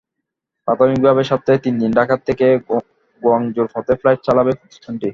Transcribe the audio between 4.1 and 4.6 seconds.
চালাবে